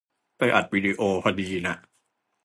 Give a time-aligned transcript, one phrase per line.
[0.37, 1.75] ไปอัดวิดีโอพอดีน่ะ